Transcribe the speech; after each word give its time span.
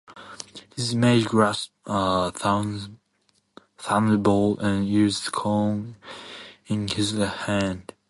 His 0.75 0.95
image 0.95 1.25
grasped 1.25 1.75
a 1.85 2.31
thunderbolt 3.77 4.59
and 4.59 4.87
ears 4.87 5.27
of 5.27 5.31
corn 5.33 5.95
in 6.65 6.87
his 6.87 7.13
left 7.13 7.41
hand. 7.41 7.93